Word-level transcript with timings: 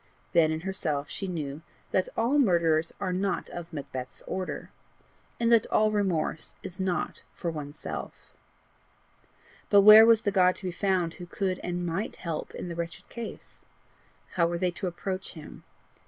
Then 0.33 0.51
in 0.51 0.61
herself 0.61 1.11
she 1.11 1.27
knew 1.27 1.61
that 1.91 2.09
all 2.17 2.39
murderers 2.39 2.91
are 2.99 3.13
not 3.13 3.51
of 3.51 3.71
Macbeth's 3.71 4.23
order, 4.25 4.71
and 5.39 5.51
that 5.51 5.67
all 5.67 5.91
remorse 5.91 6.55
is 6.63 6.79
not 6.79 7.21
for 7.35 7.51
oneself. 7.51 8.33
But 9.69 9.81
where 9.81 10.03
was 10.07 10.23
the 10.23 10.31
God 10.31 10.55
to 10.55 10.63
be 10.65 10.71
found 10.71 11.13
who 11.13 11.27
could 11.27 11.59
and 11.59 11.85
MIGHT 11.85 12.15
help 12.15 12.55
in 12.55 12.67
the 12.67 12.73
wretched 12.75 13.09
case? 13.09 13.63
How 14.31 14.47
were 14.47 14.57
they 14.57 14.71
to 14.71 14.87
approach 14.87 15.33
him? 15.33 15.63